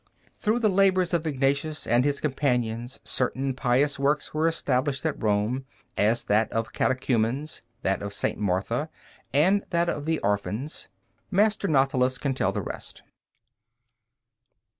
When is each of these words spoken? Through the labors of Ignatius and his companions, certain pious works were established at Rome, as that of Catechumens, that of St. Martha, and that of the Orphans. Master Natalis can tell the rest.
Through 0.39 0.57
the 0.61 0.67
labors 0.67 1.13
of 1.13 1.27
Ignatius 1.27 1.85
and 1.85 2.03
his 2.03 2.19
companions, 2.21 2.99
certain 3.03 3.53
pious 3.53 3.99
works 3.99 4.33
were 4.33 4.47
established 4.47 5.05
at 5.05 5.21
Rome, 5.21 5.65
as 5.95 6.23
that 6.23 6.51
of 6.51 6.73
Catechumens, 6.73 7.61
that 7.83 8.01
of 8.01 8.11
St. 8.11 8.39
Martha, 8.39 8.89
and 9.31 9.63
that 9.69 9.89
of 9.89 10.05
the 10.07 10.17
Orphans. 10.21 10.87
Master 11.29 11.67
Natalis 11.67 12.17
can 12.17 12.33
tell 12.33 12.51
the 12.51 12.63
rest. 12.63 13.03